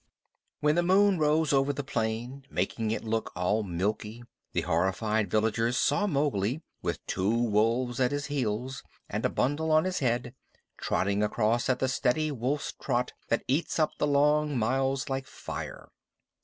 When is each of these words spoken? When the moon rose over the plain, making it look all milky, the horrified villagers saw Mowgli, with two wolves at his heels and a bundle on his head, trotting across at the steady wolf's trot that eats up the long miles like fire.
When 0.61 0.73
the 0.73 0.81
moon 0.81 1.19
rose 1.19 1.53
over 1.53 1.71
the 1.71 1.83
plain, 1.83 2.43
making 2.49 2.89
it 2.89 3.03
look 3.03 3.31
all 3.35 3.61
milky, 3.61 4.23
the 4.51 4.61
horrified 4.61 5.29
villagers 5.29 5.77
saw 5.77 6.07
Mowgli, 6.07 6.63
with 6.81 7.05
two 7.05 7.29
wolves 7.39 7.99
at 7.99 8.11
his 8.11 8.25
heels 8.25 8.81
and 9.07 9.23
a 9.23 9.29
bundle 9.29 9.69
on 9.71 9.83
his 9.83 9.99
head, 9.99 10.33
trotting 10.79 11.21
across 11.21 11.69
at 11.69 11.77
the 11.77 11.87
steady 11.87 12.31
wolf's 12.31 12.73
trot 12.81 13.13
that 13.27 13.45
eats 13.47 13.77
up 13.77 13.91
the 13.99 14.07
long 14.07 14.57
miles 14.57 15.07
like 15.07 15.27
fire. 15.27 15.91